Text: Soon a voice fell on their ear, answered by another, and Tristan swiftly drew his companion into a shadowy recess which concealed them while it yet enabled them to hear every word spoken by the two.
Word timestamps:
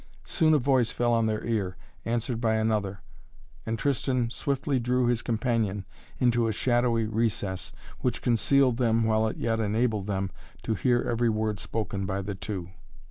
Soon 0.25 0.55
a 0.55 0.57
voice 0.57 0.89
fell 0.89 1.13
on 1.13 1.27
their 1.27 1.45
ear, 1.45 1.77
answered 2.05 2.41
by 2.41 2.55
another, 2.55 3.01
and 3.67 3.77
Tristan 3.77 4.31
swiftly 4.31 4.79
drew 4.79 5.05
his 5.05 5.21
companion 5.21 5.85
into 6.17 6.47
a 6.47 6.51
shadowy 6.51 7.05
recess 7.05 7.71
which 7.99 8.23
concealed 8.23 8.77
them 8.77 9.03
while 9.03 9.27
it 9.27 9.37
yet 9.37 9.59
enabled 9.59 10.07
them 10.07 10.31
to 10.63 10.73
hear 10.73 11.03
every 11.03 11.29
word 11.29 11.59
spoken 11.59 12.07
by 12.07 12.23
the 12.23 12.33
two. 12.33 12.71